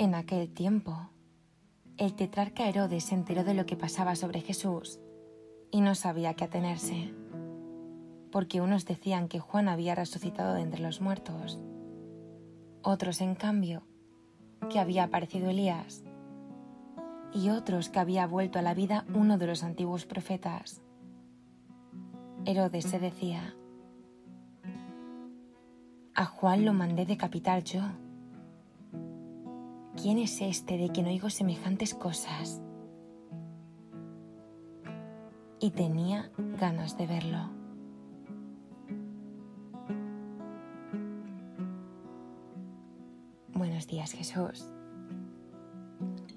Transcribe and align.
En 0.00 0.14
aquel 0.14 0.48
tiempo, 0.48 1.10
el 1.98 2.14
tetrarca 2.14 2.66
Herodes 2.66 3.04
se 3.04 3.14
enteró 3.14 3.44
de 3.44 3.52
lo 3.52 3.66
que 3.66 3.76
pasaba 3.76 4.16
sobre 4.16 4.40
Jesús 4.40 4.98
y 5.70 5.82
no 5.82 5.94
sabía 5.94 6.32
qué 6.32 6.44
atenerse, 6.44 7.12
porque 8.32 8.62
unos 8.62 8.86
decían 8.86 9.28
que 9.28 9.40
Juan 9.40 9.68
había 9.68 9.94
resucitado 9.94 10.54
de 10.54 10.62
entre 10.62 10.80
los 10.80 11.02
muertos, 11.02 11.60
otros, 12.80 13.20
en 13.20 13.34
cambio, 13.34 13.82
que 14.70 14.78
había 14.78 15.04
aparecido 15.04 15.50
Elías, 15.50 16.02
y 17.34 17.50
otros 17.50 17.90
que 17.90 17.98
había 17.98 18.26
vuelto 18.26 18.58
a 18.58 18.62
la 18.62 18.72
vida 18.72 19.04
uno 19.14 19.36
de 19.36 19.48
los 19.48 19.62
antiguos 19.62 20.06
profetas. 20.06 20.80
Herodes 22.46 22.86
se 22.86 23.00
decía, 23.00 23.54
a 26.14 26.24
Juan 26.24 26.64
lo 26.64 26.72
mandé 26.72 27.04
decapitar 27.04 27.62
yo 27.62 27.82
¿quién 29.96 30.18
es 30.18 30.40
este 30.40 30.76
de 30.78 30.90
quien 30.90 31.06
oigo 31.06 31.30
semejantes 31.30 31.94
cosas? 31.94 32.62
Y 35.60 35.70
tenía 35.70 36.30
ganas 36.58 36.96
de 36.96 37.06
verlo. 37.06 37.50
Buenos 43.52 43.86
días 43.86 44.12
Jesús. 44.12 44.66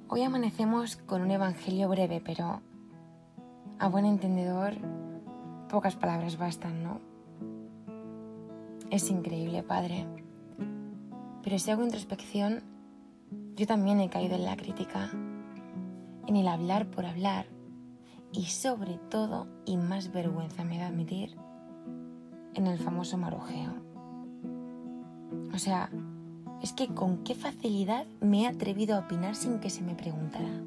Hoy 0.09 0.23
amanecemos 0.23 0.97
con 0.97 1.21
un 1.21 1.31
evangelio 1.31 1.87
breve, 1.89 2.21
pero 2.23 2.61
a 3.79 3.87
buen 3.87 4.05
entendedor 4.05 4.73
pocas 5.69 5.95
palabras 5.95 6.37
bastan, 6.37 6.83
¿no? 6.83 6.99
Es 8.91 9.09
increíble, 9.09 9.63
Padre. 9.63 10.05
Pero 11.41 11.57
si 11.57 11.71
hago 11.71 11.83
introspección, 11.83 12.72
yo 13.55 13.67
también 13.67 13.99
he 14.01 14.09
caído 14.09 14.35
en 14.35 14.45
la 14.45 14.57
crítica, 14.57 15.11
en 16.27 16.35
el 16.35 16.47
hablar 16.47 16.87
por 16.87 17.05
hablar 17.05 17.45
y 18.31 18.45
sobre 18.45 18.97
todo, 19.09 19.47
y 19.65 19.77
más 19.77 20.11
vergüenza 20.11 20.63
me 20.63 20.79
da 20.79 20.87
admitir, 20.87 21.35
en 22.55 22.67
el 22.67 22.79
famoso 22.79 23.17
marujeo. 23.17 23.73
O 25.53 25.59
sea, 25.59 25.89
es 26.61 26.73
que 26.73 26.87
con 26.87 27.23
qué 27.23 27.35
facilidad 27.35 28.07
me 28.21 28.43
he 28.43 28.47
atrevido 28.47 28.95
a 28.95 28.99
opinar 29.01 29.35
sin 29.35 29.59
que 29.59 29.69
se 29.69 29.83
me 29.83 29.93
preguntara. 29.93 30.63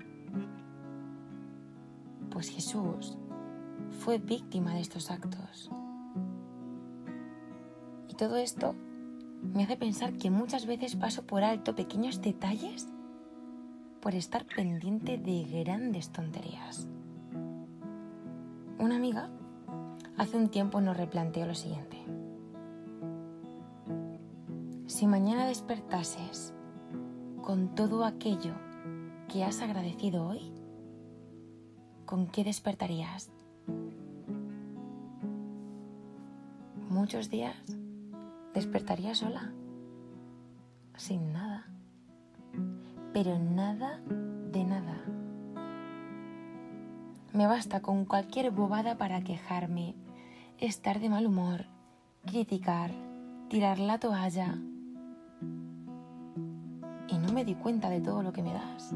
Pues 2.31 2.51
Jesús 2.51 3.17
fue 3.99 4.19
víctima 4.19 4.75
de 4.75 4.81
estos 4.81 5.11
actos. 5.11 5.71
Y 8.09 8.15
todo 8.15 8.37
esto 8.37 8.77
me 9.55 9.65
hace 9.65 9.77
pensar 9.77 10.13
que 10.15 10.31
muchas 10.31 10.67
veces 10.67 10.97
paso 10.97 11.27
por 11.27 11.45
alto 11.45 11.75
pequeños 11.75 12.21
detalles 12.21 12.89
por 14.01 14.15
estar 14.15 14.45
pendiente 14.45 15.19
de 15.19 15.45
grandes 15.65 16.11
tonterías. 16.11 16.87
Una 18.79 18.97
amiga 18.97 19.31
hace 20.17 20.37
un 20.37 20.49
tiempo 20.49 20.81
nos 20.81 20.97
replanteó 20.97 21.47
lo 21.47 21.55
siguiente. 21.55 21.97
Si 24.87 25.07
mañana 25.07 25.47
despertases 25.47 26.55
con 27.43 27.75
todo 27.75 28.05
aquello 28.05 28.55
que 29.29 29.45
has 29.45 29.61
agradecido 29.61 30.27
hoy, 30.27 30.53
¿con 32.05 32.29
qué 32.29 32.45
despertarías? 32.45 33.31
Muchos 36.89 37.29
días 37.29 37.57
despertaría 38.57 39.15
sola, 39.15 39.53
sin 40.97 41.31
nada, 41.35 41.67
pero 43.13 43.39
nada 43.39 44.01
de 44.51 44.65
nada. 44.65 45.05
Me 47.35 47.47
basta 47.47 47.83
con 47.83 48.07
cualquier 48.07 48.51
bobada 48.53 48.97
para 48.97 49.21
quejarme, 49.21 49.95
estar 50.57 51.01
de 51.01 51.11
mal 51.11 51.27
humor, 51.27 51.67
criticar, 52.25 52.93
tirar 53.51 53.79
la 53.79 53.99
toalla. 53.99 54.55
Y 57.09 57.19
no 57.19 57.35
me 57.35 57.45
di 57.45 57.57
cuenta 57.57 57.91
de 57.91 58.01
todo 58.01 58.23
lo 58.23 58.33
que 58.33 58.43
me 58.43 58.55
das. 58.55 58.95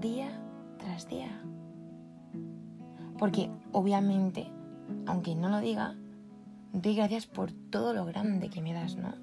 Día 0.00 0.30
tras 0.78 1.06
día. 1.10 1.42
Porque 3.18 3.50
obviamente, 3.70 4.50
aunque 5.04 5.34
no 5.34 5.50
lo 5.50 5.60
diga, 5.60 5.94
doy 6.72 6.94
gracias 6.94 7.26
por 7.26 7.52
todo 7.52 7.92
lo 7.92 8.04
grande 8.06 8.48
que 8.48 8.62
me 8.62 8.72
das, 8.72 8.96
¿no? 8.96 9.14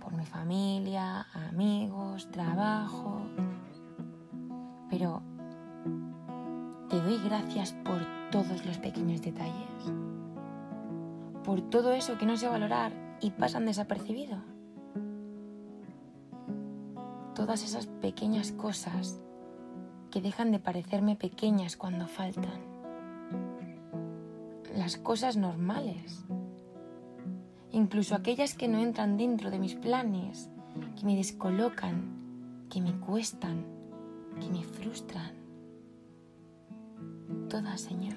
Por 0.00 0.14
mi 0.14 0.24
familia, 0.24 1.26
amigos, 1.48 2.30
trabajo. 2.30 3.20
Pero 4.88 5.22
te 6.88 7.00
doy 7.00 7.18
gracias 7.24 7.72
por 7.84 8.00
todos 8.30 8.64
los 8.64 8.78
pequeños 8.78 9.20
detalles. 9.20 9.92
Por 11.44 11.60
todo 11.62 11.92
eso 11.92 12.16
que 12.18 12.26
no 12.26 12.36
sé 12.36 12.48
valorar 12.48 12.92
y 13.20 13.30
pasan 13.30 13.66
desapercibido. 13.66 14.38
Todas 17.34 17.62
esas 17.64 17.86
pequeñas 17.86 18.52
cosas 18.52 19.20
que 20.10 20.22
dejan 20.22 20.50
de 20.50 20.58
parecerme 20.58 21.16
pequeñas 21.16 21.76
cuando 21.76 22.08
faltan. 22.08 22.60
Las 24.74 24.96
cosas 24.96 25.36
normales 25.36 26.24
incluso 27.76 28.14
aquellas 28.14 28.54
que 28.54 28.68
no 28.68 28.78
entran 28.78 29.18
dentro 29.18 29.50
de 29.50 29.58
mis 29.58 29.74
planes, 29.74 30.48
que 30.98 31.04
me 31.04 31.14
descolocan, 31.14 32.66
que 32.70 32.80
me 32.80 32.98
cuestan, 32.98 33.66
que 34.40 34.48
me 34.48 34.64
frustran. 34.64 35.32
Todas, 37.50 37.82
Señor. 37.82 38.16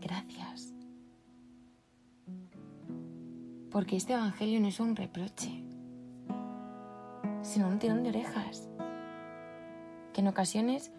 Gracias. 0.00 0.72
Porque 3.70 3.96
este 3.96 4.14
Evangelio 4.14 4.58
no 4.60 4.68
es 4.68 4.80
un 4.80 4.96
reproche, 4.96 5.62
sino 7.42 7.68
un 7.68 7.78
tirón 7.78 8.04
de 8.04 8.08
orejas. 8.08 8.70
Que 10.14 10.22
en 10.22 10.28
ocasiones, 10.28 10.92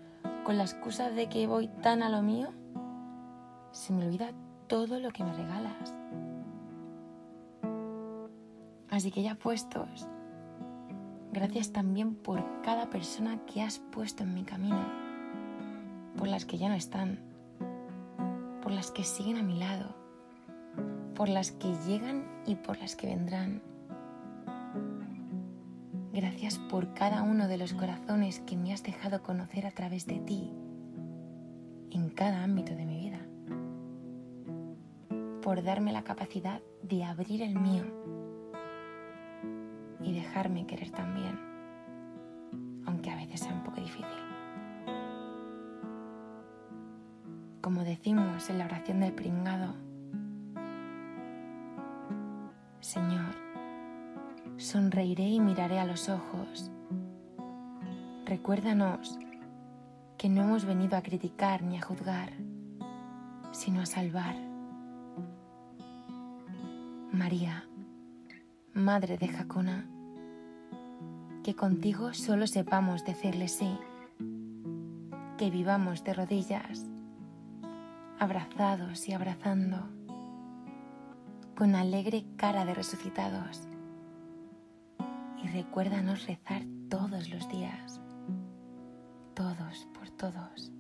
con 0.45 0.57
la 0.57 0.63
excusa 0.63 1.09
de 1.09 1.27
que 1.27 1.47
voy 1.47 1.69
tan 1.81 2.03
a 2.03 2.09
lo 2.09 2.21
mío, 2.21 2.53
se 3.71 3.93
me 3.93 4.05
olvida 4.05 4.31
todo 4.67 4.99
lo 4.99 5.11
que 5.11 5.23
me 5.23 5.33
regalas. 5.33 5.93
Así 8.89 9.11
que 9.11 9.21
ya 9.21 9.35
puestos, 9.35 10.07
gracias 11.31 11.71
también 11.71 12.15
por 12.15 12.43
cada 12.61 12.89
persona 12.89 13.39
que 13.45 13.61
has 13.61 13.79
puesto 13.79 14.23
en 14.23 14.33
mi 14.33 14.43
camino, 14.43 14.83
por 16.17 16.27
las 16.27 16.45
que 16.45 16.57
ya 16.57 16.69
no 16.69 16.75
están, 16.75 17.19
por 18.61 18.71
las 18.71 18.91
que 18.91 19.03
siguen 19.03 19.37
a 19.37 19.43
mi 19.43 19.59
lado, 19.59 19.95
por 21.15 21.29
las 21.29 21.51
que 21.51 21.73
llegan 21.85 22.25
y 22.45 22.55
por 22.55 22.77
las 22.77 22.95
que 22.95 23.07
vendrán. 23.07 23.61
Gracias 26.11 26.57
por 26.57 26.93
cada 26.93 27.21
uno 27.21 27.47
de 27.47 27.57
los 27.57 27.73
corazones 27.73 28.39
que 28.39 28.57
me 28.57 28.73
has 28.73 28.81
dejado 28.81 29.21
conocer 29.21 29.67
a 29.67 29.71
través 29.71 30.07
de 30.07 30.19
ti 30.19 30.51
en 31.91 32.09
cada 32.09 32.43
ámbito 32.43 32.75
de 32.75 32.85
mi 32.85 32.97
vida 32.97 33.16
por 35.47 35.63
darme 35.63 35.93
la 35.93 36.03
capacidad 36.03 36.59
de 36.83 37.05
abrir 37.05 37.41
el 37.41 37.55
mío 37.57 37.85
y 40.01 40.13
dejarme 40.13 40.67
querer 40.67 40.91
también, 40.91 41.39
aunque 42.85 43.09
a 43.09 43.15
veces 43.15 43.39
sea 43.39 43.53
un 43.53 43.63
poco 43.63 43.79
difícil. 43.79 44.05
Como 47.61 47.85
decimos 47.85 48.49
en 48.49 48.57
la 48.57 48.65
oración 48.65 48.99
del 48.99 49.13
pringado, 49.13 49.73
Señor, 52.81 53.33
sonreiré 54.57 55.29
y 55.29 55.39
miraré 55.39 55.79
a 55.79 55.85
los 55.85 56.09
ojos. 56.09 56.69
Recuérdanos 58.25 59.17
que 60.17 60.27
no 60.27 60.41
hemos 60.41 60.65
venido 60.65 60.97
a 60.97 61.01
criticar 61.01 61.63
ni 61.63 61.77
a 61.77 61.81
juzgar, 61.81 62.33
sino 63.53 63.79
a 63.79 63.85
salvar 63.85 64.35
María, 67.17 67.67
Madre 68.75 69.17
de 69.17 69.27
Jacona, 69.27 69.87
que 71.43 71.55
contigo 71.55 72.13
solo 72.13 72.45
sepamos 72.45 73.05
decirle 73.05 73.47
sí, 73.47 73.75
que 75.35 75.49
vivamos 75.49 76.03
de 76.03 76.13
rodillas, 76.13 76.85
abrazados 78.19 79.09
y 79.09 79.13
abrazando, 79.13 79.89
con 81.55 81.73
alegre 81.73 82.23
cara 82.35 82.65
de 82.65 82.75
resucitados. 82.75 83.67
Y 85.43 85.47
recuérdanos 85.47 86.27
rezar 86.27 86.61
todos 86.87 87.31
los 87.31 87.49
días, 87.49 87.99
todos 89.33 89.87
por 89.95 90.11
todos. 90.11 90.71